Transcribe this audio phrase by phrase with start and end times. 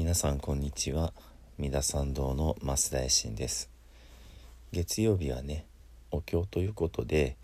[0.00, 1.12] 皆さんこんにちは。
[1.58, 3.68] 三田参道の増田衛進です。
[4.72, 5.66] 月曜日はね
[6.10, 7.36] お経ということで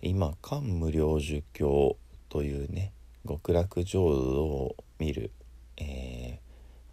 [0.00, 1.98] 今漢無量寿経
[2.30, 2.92] というね
[3.28, 5.30] 極楽浄土を見る、
[5.76, 6.40] え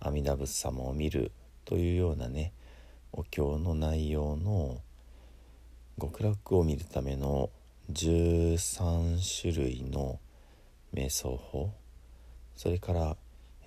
[0.01, 1.31] ー、阿弥陀仏様を見る
[1.63, 2.51] というようなね
[3.13, 4.81] お経の内容の
[6.01, 7.49] 極楽を見るための
[7.93, 10.19] 13種類の
[10.93, 11.71] 瞑想法
[12.57, 13.15] それから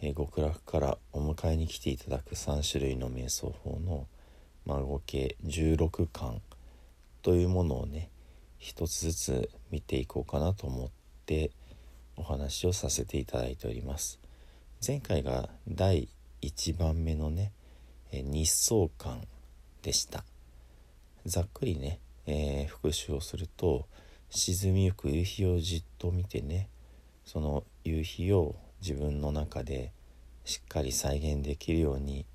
[0.02, 4.06] え極楽からお迎えに来ていただく3種類の瞑想法の、
[4.64, 6.40] まあ、合計16巻
[7.22, 8.08] というものをね
[8.58, 10.90] 一つずつ見ていこうかなと思っ
[11.26, 11.50] て
[12.16, 14.18] お話をさせていただいております。
[14.86, 16.08] 前回が第
[16.42, 17.52] 1番目のね
[18.10, 19.26] 日相観
[19.82, 20.24] でした。
[21.26, 23.86] ざっくりね、えー、復習をすると
[24.30, 26.68] 沈みゆく夕日をじっと見てね
[27.24, 29.92] その夕日を自分の中で
[30.44, 32.26] しっかり再現できるように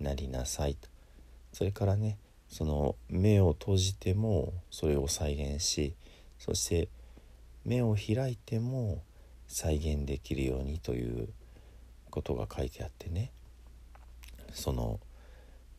[0.00, 0.88] なりなさいと。
[1.52, 5.94] それからねその目を閉じてもそれを再現し
[6.38, 6.88] そして
[7.64, 9.02] 目を開いても
[9.48, 11.28] 再現できるようにという
[12.10, 13.30] ことが書いてあってね。
[14.52, 15.00] その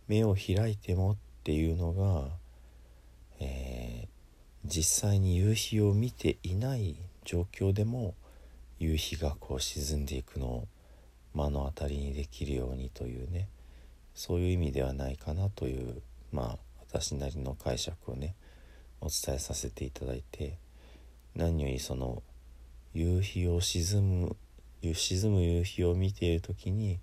[0.07, 2.29] 目を開いてもっていうのが、
[3.39, 4.07] えー、
[4.65, 8.15] 実際に夕日を見ていない状況でも
[8.79, 10.67] 夕日がこう沈んでいくのを
[11.35, 13.49] 目の当たりにできるようにというね
[14.15, 18.35] そういう意味ではないかなというまあ私なりの解釈をね
[19.01, 20.57] お伝えさせていただいて
[21.35, 22.23] 何よりその
[22.93, 24.35] 夕日を沈む
[24.81, 26.99] 沈む夕日を見ている時に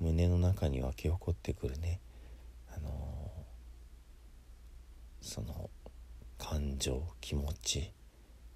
[0.00, 2.00] 胸の中に湧き起こってくるね
[2.76, 5.70] あのー、その
[6.38, 7.92] 感情気持ち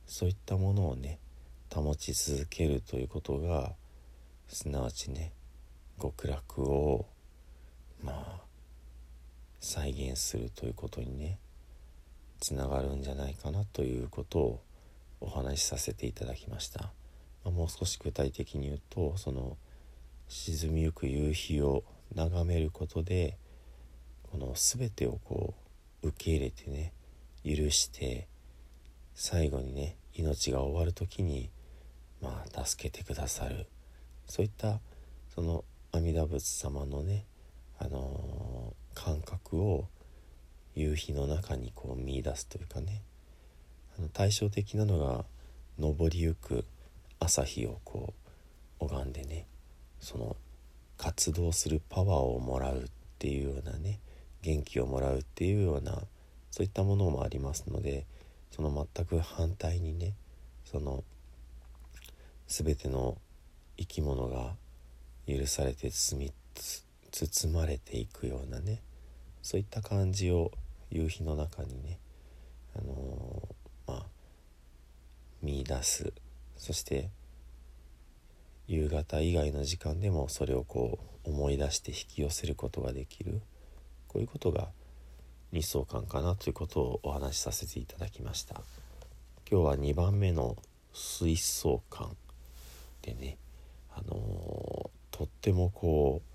[0.06, 1.18] そういったものをね
[1.74, 3.72] 保ち続けるということが
[4.48, 5.32] すなわちね
[6.00, 7.06] 極楽を
[8.02, 8.40] まあ
[9.60, 11.38] 再現するということにね
[12.40, 14.62] つながるんじゃないかなということを
[15.20, 16.90] お話しさせていただきました、ま
[17.46, 19.56] あ、もう少し具体的に言うとその
[20.28, 21.82] 沈みゆく夕日を
[22.14, 23.36] 眺めることで
[24.30, 25.54] この全てをこ
[26.02, 26.92] う受け入れてね
[27.44, 28.28] 許して
[29.14, 31.50] 最後にね命が終わる時に
[32.20, 33.66] まあ助けてくださる。
[34.26, 34.80] そういった
[35.34, 37.24] その阿弥陀仏様のね、
[37.78, 39.86] あのー、感覚を
[40.74, 43.02] 夕日の中にこう見いだすというかね
[43.98, 45.24] あの対照的なのが
[45.80, 46.64] 昇りゆく
[47.18, 48.14] 朝日をこ
[48.80, 49.46] う拝んでね
[49.98, 50.36] その
[50.96, 52.84] 活動するパワーをもらうっ
[53.18, 54.00] ていうようなね
[54.42, 56.02] 元気をもらうっていうような
[56.50, 58.06] そういったものもありますので
[58.50, 60.14] その全く反対にね
[60.64, 61.02] その
[62.48, 63.16] 全ての
[63.76, 64.56] 生き物が
[65.28, 66.32] 許されて包み
[67.10, 68.82] 包まれていくようなね
[69.42, 70.50] そういった感じを
[70.90, 71.98] 夕日の中にね、
[72.76, 74.06] あのー、まあ、
[75.42, 76.12] 見出す。
[76.56, 77.10] そして
[78.66, 83.40] 夕方以外の時間でもそれをこう思い出して引き寄せることができる。
[84.08, 84.68] こういうことが
[85.52, 88.62] 日相観かなということをお話しさせていただきました。
[89.50, 90.56] 今日は2番目の
[90.92, 92.16] 水槽観
[93.08, 93.38] でね
[93.90, 96.28] あのー、とってもこう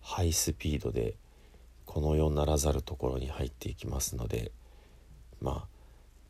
[0.00, 1.14] ハイスピードで
[1.86, 4.52] この世ならざるところに入っていきますので
[5.40, 5.66] まあ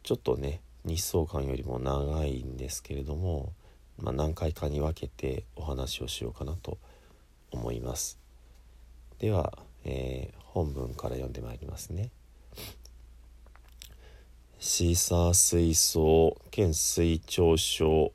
[0.02, 3.52] ちょっとね日相館よりも長いんですけれども、
[3.98, 6.78] まあ、何回かに分けてお話をしようかなと
[7.52, 8.18] 思います。
[9.20, 12.10] では、えー、本文から読んでまいりますね
[14.58, 18.12] 「シーサー水槽兼水長小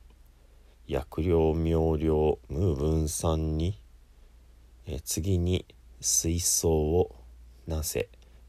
[0.88, 3.78] 薬量妙量無分散に、
[4.86, 5.66] え次に
[6.00, 7.14] 水槽を
[7.66, 8.08] なせ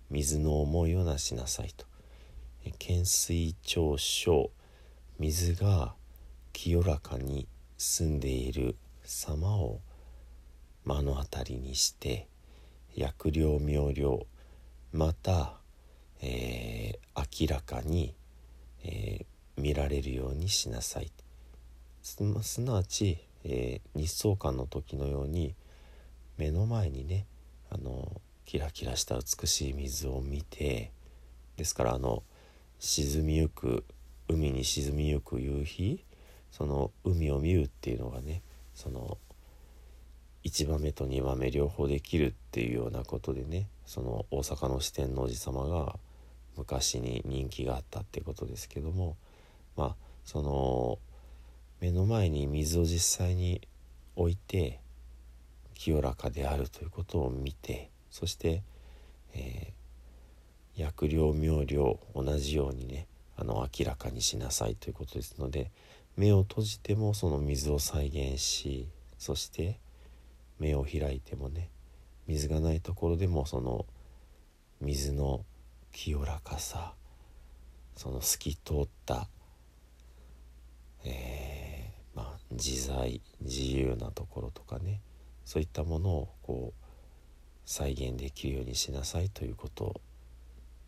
[0.10, 1.86] 水の思いをなしなさいと。
[2.64, 4.52] 懸垂長小
[5.20, 5.96] 水が
[6.54, 7.46] 清らかに
[7.78, 9.82] 澄んでいる様を
[10.86, 12.30] 目の当たりにして
[12.96, 14.26] 薬量妙量
[14.94, 15.58] また、
[16.22, 18.16] えー、明らかに、
[18.86, 21.12] えー、見られるようにしなさい
[22.44, 25.56] すなわち、えー、日相館の時のように
[26.38, 27.26] 目の前にね
[27.70, 30.92] あのキラキラした美しい水を見て
[31.58, 32.24] ですからあの
[32.80, 33.84] 沈みゆく
[34.28, 36.04] 海に沈みゆく夕日
[36.52, 38.42] その海を見るっていうのがね
[38.74, 39.18] その
[40.46, 45.98] 1番目と2番目両方できるっていうようなことでねその大阪の四天王寺様が
[46.58, 49.18] 昔に人気があったってことですけども
[49.76, 49.96] まあ
[50.26, 51.00] その
[51.80, 53.68] 目の前に水を実際に
[54.16, 54.80] 置いて
[55.74, 58.64] 清らかであるということを見てそして、
[59.34, 65.72] えー、薬量妙量同じようにねあの明らかにしなさいということですので
[66.18, 69.80] 目を閉じてもその水を再現しそして
[70.60, 71.70] 目を開いてもね
[72.28, 73.86] 水がないところでもその
[74.82, 75.46] 水の
[75.94, 76.94] 清らかさ
[77.96, 79.28] その透き通った、
[81.06, 81.59] えー、
[82.52, 85.02] 自在自由なところとかね
[85.46, 86.86] そういったものをこう
[87.66, 90.02] 再現できるようにしなさいということ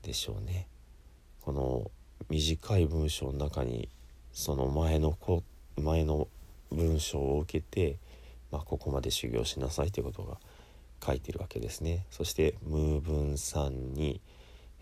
[0.02, 0.68] でしょうね。
[1.42, 1.92] この
[2.30, 3.90] 短い文章の中に
[4.34, 5.44] その前のこ
[5.78, 6.28] 前の
[6.72, 7.98] 文章を受けて、
[8.52, 10.38] まあ、ここまで修行しなさいということが
[11.06, 12.06] 書いてるわけですね。
[12.10, 14.22] そして「ムーブンさんに、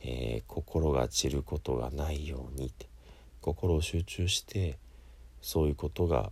[0.04, 2.88] えー、心が散ることがないように」って
[3.42, 4.78] 心を集中して
[5.42, 6.32] そういうことが、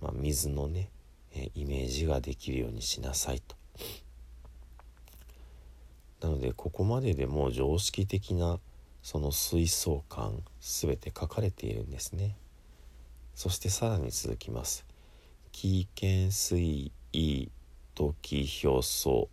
[0.00, 0.90] まあ、水のね、
[1.54, 3.56] イメージができるようにしなさいと。
[6.20, 8.58] なのでここまででもう常識的な
[9.02, 12.36] その水槽感全て書かれているんですね。
[13.34, 14.86] そしてさらに続きます
[15.52, 17.50] 「危険水位
[17.94, 19.28] 時表層」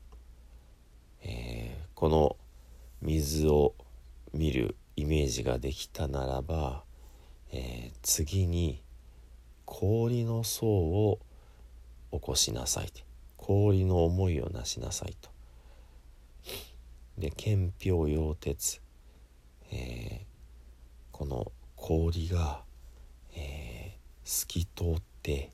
[1.23, 2.35] えー、この
[3.01, 3.73] 水を
[4.33, 6.83] 見るイメージができたならば、
[7.51, 8.82] えー、次に
[9.65, 11.19] 氷の層を
[12.11, 12.91] 起こしなさい
[13.37, 15.29] 氷の思いをなしなさいと。
[17.17, 18.81] で憲氷溶鉄
[19.75, 20.25] えー、
[21.11, 22.61] この氷が、
[23.35, 25.49] えー、透き通って、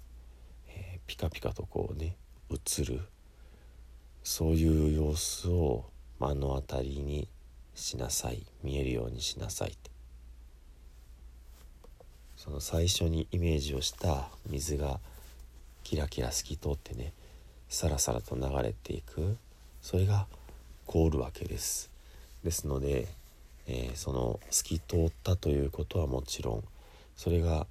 [0.67, 2.17] えー、ピカピカとこうね
[2.51, 3.01] 映る。
[4.23, 5.85] そういう様子を
[6.19, 7.29] 目の当たりに
[7.73, 8.45] しなさい。
[8.61, 9.89] 見えるようにしなさいって。
[12.49, 14.99] その最初にイメージをした水が
[15.83, 17.13] キラキラ透き通ってね
[17.67, 19.37] さらさらと流れていく。
[19.83, 20.25] それが
[20.87, 21.91] 凍るわけです。
[22.43, 23.07] ですので
[23.67, 26.63] えー、その透き通ったということはもちろん
[27.15, 27.67] それが、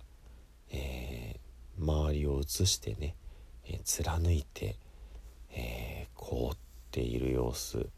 [0.70, 3.16] えー、周りを映してね、
[3.66, 4.76] えー、貫いて、
[5.50, 6.56] え凍っ
[6.92, 7.88] ている様子。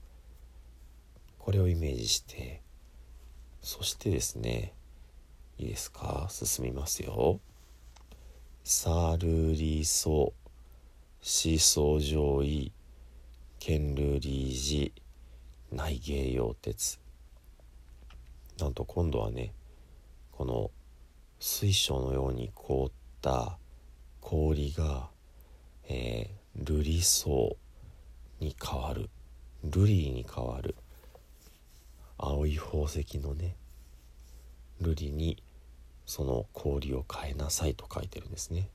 [1.38, 2.62] これをイメージして
[3.60, 4.72] そしてですね
[5.60, 6.26] いいですか？
[6.30, 7.38] 進みますよ。
[8.64, 10.32] サルリソ
[11.20, 12.72] シソ上位
[13.58, 14.94] ケンルリージ
[15.70, 16.98] 内芸用鉄
[18.58, 19.52] なんと今度はね
[20.32, 20.70] この
[21.38, 22.90] 水晶のように凍っ
[23.20, 23.58] た
[24.22, 25.10] 氷が、
[25.90, 27.58] えー、瑠璃層
[28.40, 29.10] に変わる。
[29.68, 30.74] 瑠璃に変わる。
[32.16, 33.56] 青い宝石のね
[34.80, 35.42] 瑠璃に
[36.10, 38.68] その氷を変えなさいと書いてるんですね。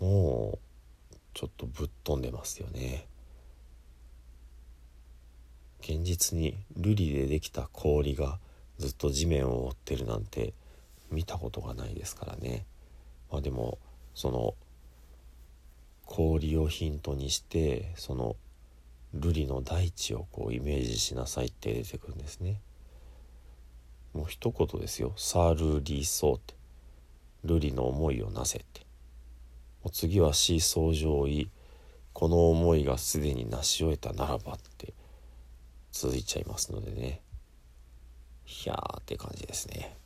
[0.00, 0.58] も
[1.12, 3.06] うちょっとぶっ飛んでますよね。
[5.80, 8.38] 現実に瑠璃でできた氷が
[8.78, 10.52] ずっと地面を覆ってるなんて
[11.10, 12.66] 見たことがないですからね。
[13.32, 13.78] まあでも
[14.14, 14.54] その
[16.04, 18.36] 氷をヒントにしてその
[19.16, 22.60] 瑠璃の大地をこうイメージしなさいって出てくるんですね。
[24.14, 26.54] もう一言ですよ「サルリソ」って
[27.44, 28.80] 「瑠璃の思いをなせ」って。
[29.82, 31.50] もう次は「シーソー上位。
[32.14, 34.94] この思いがすでに成し終えたならば」って。
[35.90, 37.20] 続いちゃいますのでね。
[38.44, 39.96] ひゃーって感じですね。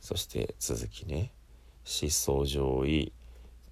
[0.00, 1.32] そして続きね。
[1.84, 3.12] 失踪上位。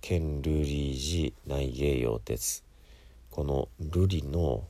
[0.01, 2.65] 剣ルリージ内芸用鉄。
[3.31, 4.67] この瑠璃の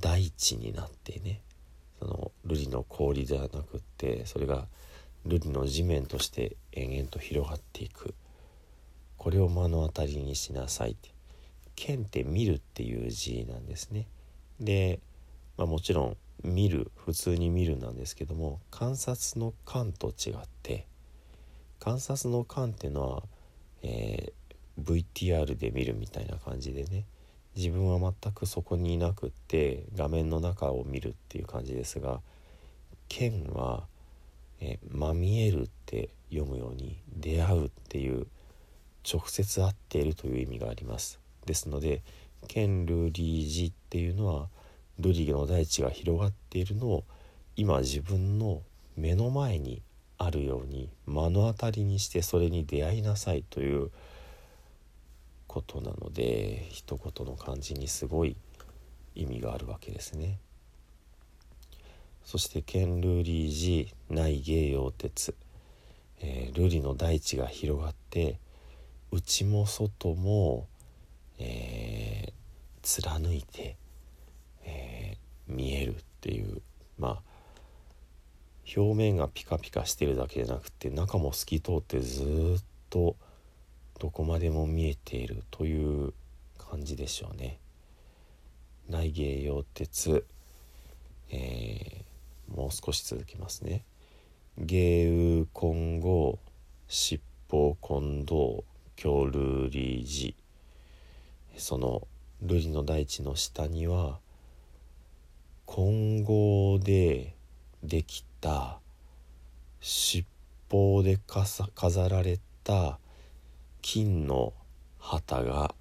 [0.00, 1.40] 大地になってね。
[1.98, 4.66] その瑠璃の氷ではなくってそれが
[5.26, 8.14] 瑠璃の地面として延々と広がっていく。
[9.16, 11.10] これを目の当たりにしなさいって。
[11.74, 14.06] 剣って見るっていう字なんですね。
[14.60, 15.00] で
[15.56, 20.86] まあ、もちろん見る普通に見るなんですけども観察の観と違って
[21.78, 23.22] 観察の観っていうのは、
[23.82, 27.04] えー、VTR で見るみたいな感じでね
[27.56, 32.20] 自分は全くそこにいなくって画面の中を見るっていう感じですが
[33.08, 33.86] 剣は
[34.60, 38.26] 「え、まみえる」って読むように「出会う」っていう
[39.10, 41.20] 直接会っているという意味があります。
[41.46, 42.02] ですので
[42.48, 44.48] 「剣ルリージ」っていうのは
[44.98, 47.04] 「ルリの大地が広がっているのを
[47.54, 48.62] 今自分の
[48.96, 49.82] 目の前に
[50.18, 53.90] あるように目の当たりにしてそれに出会いなさいという
[55.46, 58.36] ことなので一言の漢字にすごい
[59.14, 60.38] 意味があるわけですね。
[62.24, 65.34] そして「ケンルーリージ内芸用鉄」
[66.20, 68.38] えー、瑠璃の大地が広がって
[69.10, 70.66] 内も外も、
[71.38, 72.36] えー
[72.86, 73.76] 貫いて、
[74.64, 76.62] えー、見えるっていう
[76.98, 77.22] まあ
[78.76, 82.22] 表面がピカピカしてるだけじゃなくて中も透き通ってず
[82.60, 83.16] っと
[83.98, 86.12] どこまでも見えているという
[86.58, 87.58] 感じでしょうね。
[88.88, 90.26] 内芸溶鉄、
[91.30, 93.84] えー、もう少し続きますね。
[94.58, 96.38] 芸雨混合
[96.88, 98.64] 七宝混同
[98.96, 100.06] 京ルリ
[101.54, 102.06] 寺その
[102.44, 104.18] 瑠璃の大地の下には
[105.64, 107.34] 混合で
[107.82, 108.78] できた
[109.80, 110.24] 七
[110.68, 111.18] 宝で
[111.74, 112.98] 飾られた
[113.88, 114.52] 金の
[114.98, 115.72] 旗が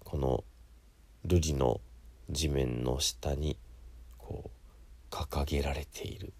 [0.00, 0.42] この
[1.24, 1.80] 瑠璃の
[2.28, 3.56] 地面の下に
[4.18, 6.32] こう掲げられている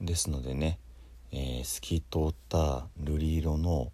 [0.00, 0.78] ですのでね、
[1.32, 3.90] えー、透き通った瑠璃色の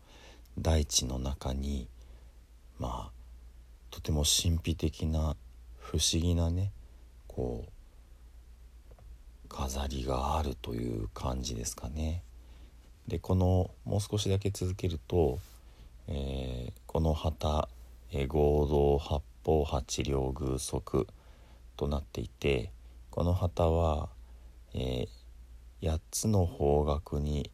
[0.59, 1.89] 大地の中に
[2.79, 3.11] まあ
[3.91, 5.37] とても神秘的な
[5.79, 6.71] 不思議なね
[7.29, 12.26] こう飾りがあるという感じですかね。
[13.09, 15.39] でこのもう少しだけ続けると、
[16.09, 17.69] えー、この旗、
[18.13, 21.07] え、合同八方八両偶足
[21.77, 22.71] となっていて
[23.11, 24.09] この旗は、
[24.75, 27.51] えー、8つの方角に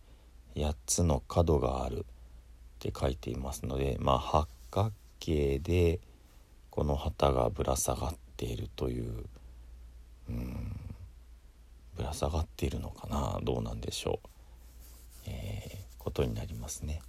[0.54, 2.04] 8つの角があるっ
[2.78, 6.00] て書いていますのでまあ八角形で
[6.70, 9.24] この旗がぶら下がっているという
[10.30, 10.76] うん
[11.96, 14.28] ぶら下がっているのかなどうなんでしょう、
[15.26, 17.02] えー、ことになりますね。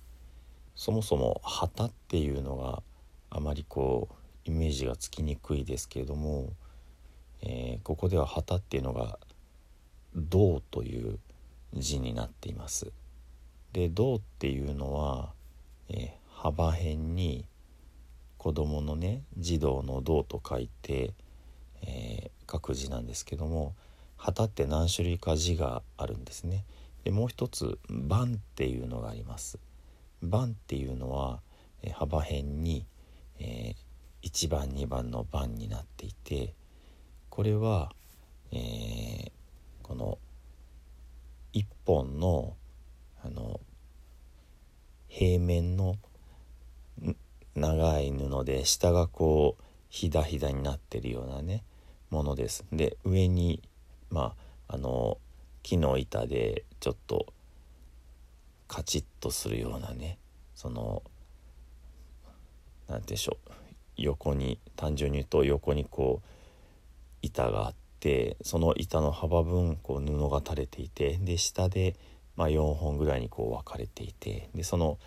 [0.76, 2.84] そもそも旗っていうのが
[3.30, 4.16] あまりこう
[4.46, 6.50] イメージがつきにくいですけれども、
[7.42, 9.20] えー、ここでは旗っていうのが
[10.16, 11.20] 「銅」という
[11.74, 12.92] 字になっています。
[13.72, 15.34] で銅っていうのは、
[15.90, 17.46] えー、幅辺に
[18.38, 21.14] 子供のね児童の「銅」と書いて、
[21.82, 23.74] えー、書く字なんですけども
[24.18, 26.66] 旗って何種類か字があるんですね。
[27.04, 29.60] でもう一つ「番」っていうのがあります。
[30.22, 31.42] 番っていうのは、
[31.82, 32.86] え幅辺に、
[33.40, 36.54] えー、1番2番の番になっていて
[37.30, 37.94] これは、
[38.52, 39.32] えー、
[39.82, 40.18] この
[41.54, 42.56] 1本の
[43.22, 43.60] あの
[45.08, 45.98] 平面の
[47.56, 51.64] 長い布で下がこうひだひだになってるようなね
[52.10, 52.66] ものです。
[52.72, 53.62] で上に
[54.10, 54.36] ま
[54.68, 55.18] ああの
[55.64, 57.26] 木の板でちょっと
[58.68, 60.20] カチッとするようなね
[60.54, 61.04] その
[62.88, 63.52] 何て言うんでしょう
[63.96, 66.28] 横に単純に言うと横にこう
[67.22, 71.96] 板があってその板の幅分こう布が垂れていてで下で、
[72.36, 74.98] まあ、4本ぐらいにこう分かれていてでその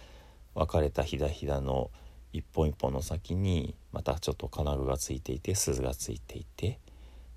[0.54, 1.90] 分かれたひだひだの
[2.32, 6.78] 一本一本の先にまたちょっと金具がついていて鈴がついていて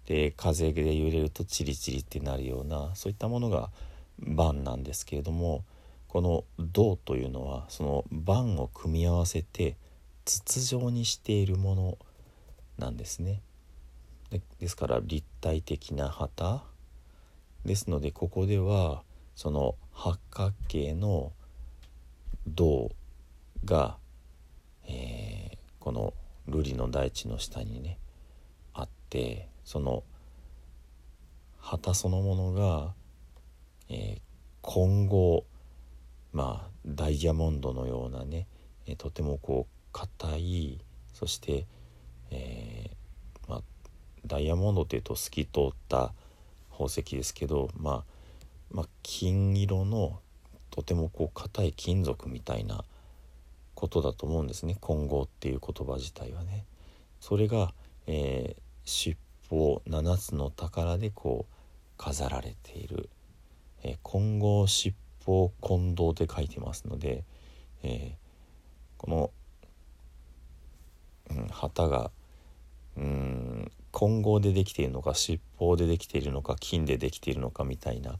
[0.09, 3.69] で風で揺れるとチリチリってなるようなそういったものが
[4.17, 5.63] 盤なんですけれども
[6.07, 9.77] この銅というのはその盤を組み合わせて
[10.25, 11.97] 筒状にしているもの
[12.79, 13.43] なんですね。
[14.31, 16.63] でですから立体的な旗
[17.63, 19.03] ですのでここでは
[19.35, 21.33] その八角形の
[22.47, 22.89] 銅
[23.63, 23.97] が、
[24.87, 26.13] えー、この
[26.49, 27.99] 瑠璃の大地の下にね
[28.73, 30.01] あってその
[31.59, 32.93] 旗そのものが、
[33.87, 34.19] えー、
[34.63, 35.45] 混合
[36.33, 38.47] まあダイヤモンドのようなね、
[38.87, 40.79] えー、とてもこう硬い
[41.13, 41.67] そして、
[42.31, 43.61] えー、まあ、
[44.25, 46.13] ダイヤモンドっていうと透き通った
[46.71, 48.03] 宝石ですけど、まあ、
[48.71, 50.19] まあ、金色の
[50.71, 52.83] とてもこう硬い金属みたいな
[53.75, 56.65] ことだと思うんですね混合っていう言葉自体はね。
[57.19, 57.71] それが、
[58.07, 59.15] えー、尻
[59.51, 61.53] を7つの宝でこう
[61.97, 63.09] 飾られている、
[63.83, 67.23] えー、金剛七宝金堂って書いてますので、
[67.83, 68.15] えー、
[68.97, 69.31] この、
[71.31, 72.11] うん、旗が
[72.97, 78.19] うん金剛でできているのか七宝でできているのか金でできているのかみたいな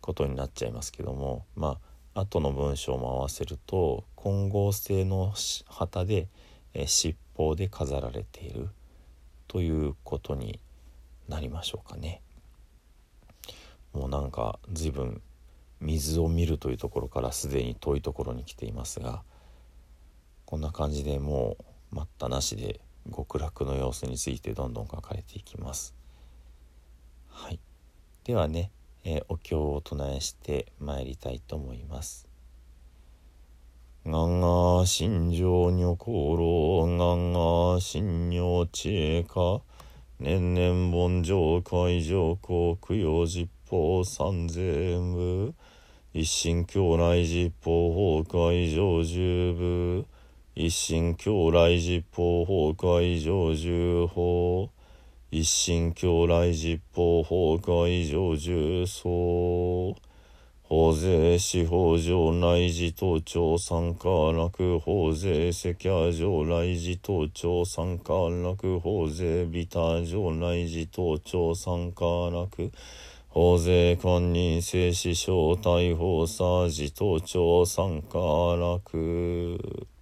[0.00, 1.78] ことになっちゃいますけどもま
[2.14, 5.34] あ後の文章も合わせると金剛製の
[5.66, 6.28] 旗で、
[6.74, 8.68] えー、七宝で飾られている。
[9.48, 10.60] ということに
[11.28, 12.22] なりましょうかね。
[13.92, 15.22] もうなんか随分
[15.80, 19.22] 水を見るというところからすでに遠いところに来ていますが
[20.44, 21.56] こんな感じでも
[21.92, 22.80] う待ったなしで
[23.14, 25.94] 極楽の様子についてどんどん書かれていきます。
[27.28, 27.58] はい、
[28.24, 28.70] ではね、
[29.04, 32.27] えー、お経を唱えしてまいりたいと思います。
[34.10, 39.60] がんが心情にころがんが心庄知恵か
[40.18, 45.52] 年々盆上海上皇供養実法三千部。
[46.14, 50.06] 一心兄来実法崩壊上十部。
[50.54, 54.70] 一心兄来実法崩壊上十法
[55.30, 60.07] 一心兄来実法崩壊上十層。
[60.70, 72.70] 法税司法上内事等庁参加楽法税赤家上内事等庁参加楽法税ビタ上内事等庁参加楽
[73.30, 78.18] 法税官人制止小逮捕サージ等庁参加
[78.54, 79.97] 楽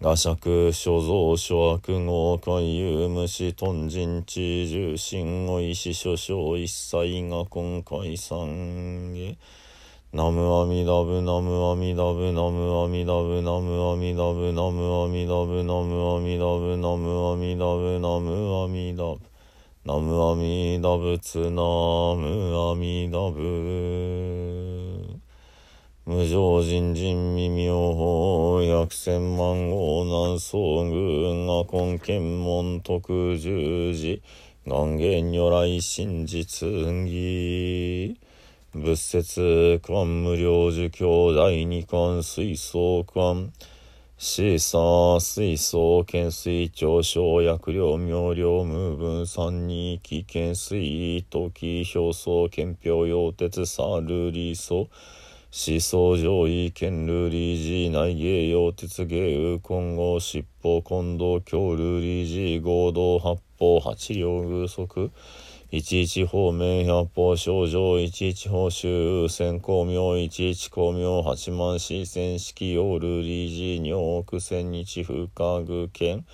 [0.00, 9.38] 画尺所蔵所悪号怪有無視頓人知重心を意所掌一切が今回三へ
[10.12, 19.20] ナムアミダブナムアミダブナムアミダブナムアミダブナムアミダブナムアミダブナムアミダブナムアミダブ。
[19.84, 21.62] ナムアミダブツナ
[22.16, 24.33] ムアミダブ。
[26.06, 34.22] 無常人人未妙法、百千万号南宋軍が根検門徳十字、
[34.66, 36.68] 願言如来真実
[37.06, 38.18] 義。
[38.74, 43.50] 仏説官無量寿教第二官水槽官。
[44.18, 54.86] シーサー、水槽、懸水、長昇、薬料、妙量、無分、三二、危険水、時、表層、憲表、溶鉄、サル、理想、
[55.56, 65.12] 思想上位権ルーリージー内芸用鉄芸右今後執法混同京ルーリージー合同八方八両偶則
[65.70, 76.24] 一一方面百方症状一一方周先公明一一光明八万四千式用ルーリージー尿億千日風化具剣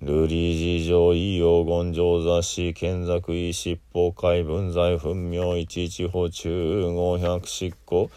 [0.00, 8.08] ルーリー事情、異黄金上雑誌、剣作異尻尾海、文在分明、一一方中、五百執行、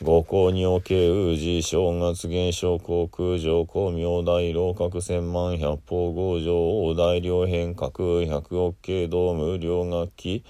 [0.00, 10.44] 五行におけうじ正月現象航空上光明大老角千万百方五条大量変革百億系ドーム両楽器。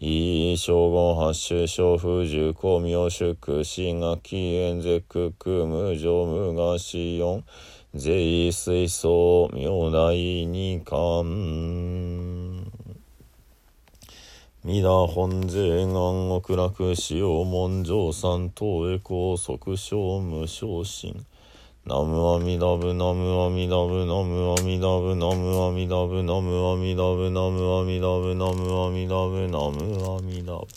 [0.00, 7.44] いい称号発収小風獣光明祝新学期演説空無常無が四四。
[7.94, 10.12] 税水槽明大
[10.44, 12.27] 二冠
[14.68, 21.24] ミ皆本税願を暗くしよう文上三等へ高速小無昇進
[21.86, 30.68] ナムアミダブナムアミダブナムアミダブナムアミダブナムアミダブナムアミダブナムアミダブナムアミダブ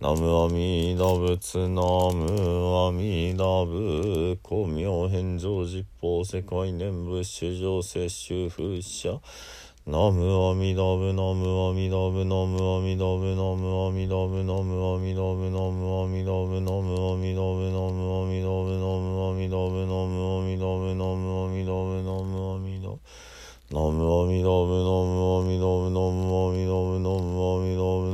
[0.00, 9.20] ナムアミダ仏ナムアミダブ光明返上実法世界念仏主上摂取風車
[9.86, 22.74] のむおみどぶのむおみどぶのむおみどぶのむおみどぶのむおみどぶのむおみどぶのむおみどぶのむおみどぶのむおみどぶのむおみどぶのむおみどぶのむおみ
[23.74, 28.13] ナムアミダブナムのムおミどブのムおみどぶのむおみナム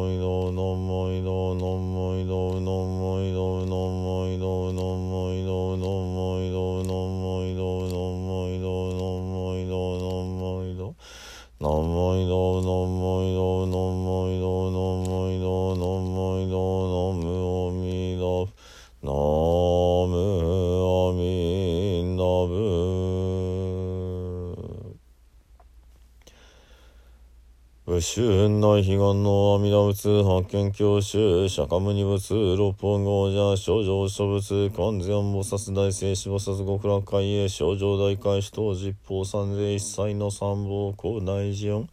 [28.01, 41.87] 武州内悲願の阿弥陀仏発見教習釈迦牟尼仏六本豪者症状諸仏完全菩薩大聖子菩薩極楽会へ症状大会主等実法三世一切の三宝高大寺音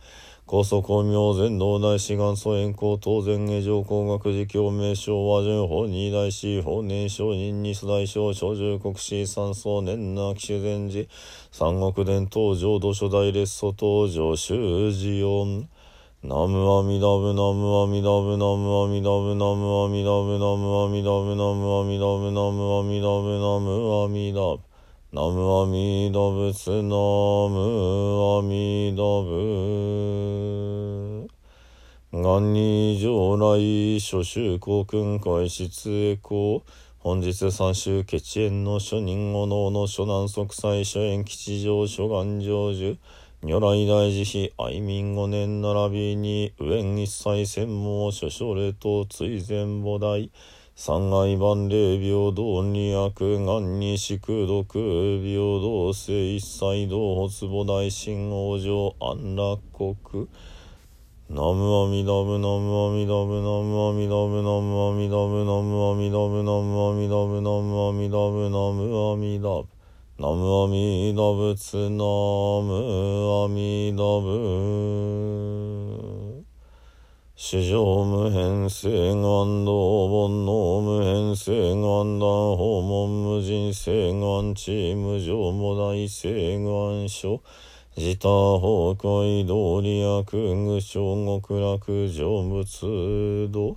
[0.46, 11.06] 高祖光明全道大師元祖円光当然下上工学寺教名称和順法二大師法年上人二世大将小十国師三層年那紀修禅寺
[11.52, 15.68] 三国伝統浄土初代列祖登場修寺音
[16.24, 24.58] ナムアミダブナムアミダブナムアミダブナムアミダブナムアミダブナムアミダブナムアミダブナムアミダブ
[25.12, 26.90] ナムアミダ仏ナム
[28.34, 31.28] アミダブ
[32.10, 36.64] 元に上来諸州公君会室へ行
[36.98, 42.96] 本日三州決縁の諸人五能の諸南即祭諸縁吉祥諸願成就
[43.40, 50.28] 如来大慈悲愛民五年並びに上一切専門諸奨礼と追善母大
[50.74, 54.64] 三愛万礼平等二悪願に宿毒
[55.22, 60.26] 平等性一切同発母大神王上安楽国
[61.30, 69.77] ナムアミダブナムアミダブナムアミダブナムアミダブナムアミダブナムアミダブナムアミダブナムアミダブ
[70.20, 74.34] ナムアミダブツナムアミダブ
[77.36, 79.22] 史上無変性願
[79.64, 87.40] 道煩悩無変性願断訪問無人性願地無常無大性願書
[87.96, 88.28] 自他
[88.58, 93.76] 崩壊道理悪具小極楽成仏道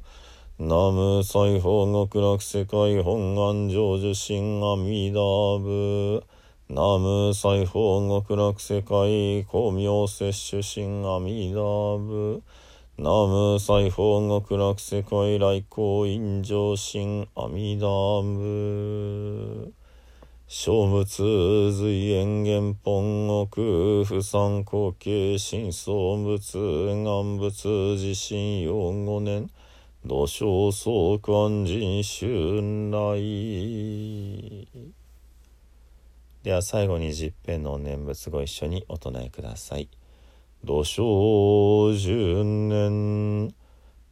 [0.63, 6.21] 南無西方極楽世界本願成就心阿弥陀仏
[6.67, 12.43] 南無西方極楽世界光明摂取心阿弥陀仏
[12.95, 19.73] 南無西方極楽世界来光陰上心阿弥陀仏
[20.47, 26.55] 小仏随縁元本国不参後継新創仏
[27.03, 29.49] 願仏自身用五年。
[30.03, 34.67] 土生相関人春来
[36.41, 39.89] では最後に十遍の念仏ご一緒にお唱えください。
[40.63, 43.53] 土生十年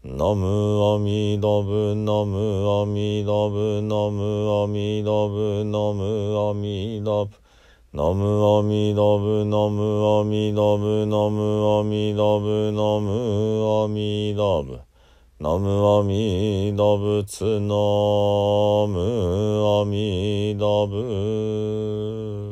[0.04, 7.34] ナムアミダブナムアミダブナムアミダブナムアミダブ
[7.94, 14.89] ナムアミダブナムアミダブナムアミダブナムアミダブ
[15.42, 17.74] ナムアミダブツナ
[18.90, 18.98] ム
[19.80, 22.49] アミダブ